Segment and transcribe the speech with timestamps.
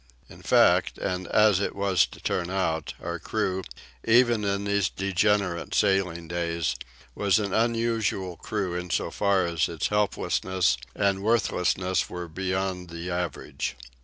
[0.29, 3.63] In fact, and as it was to turn out, our crew,
[4.03, 6.73] even in these degenerate sailing days,
[7.13, 13.11] was an unusual crew in so far as its helplessness and worthlessness were beyond the
[13.11, 13.77] average.